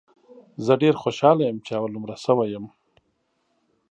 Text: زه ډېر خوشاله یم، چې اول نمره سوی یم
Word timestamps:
زه 0.65 0.73
ډېر 0.81 0.95
خوشاله 1.01 1.43
یم، 1.47 1.57
چې 1.65 1.71
اول 1.77 1.91
نمره 1.95 2.15
سوی 2.25 2.47
یم 2.55 2.65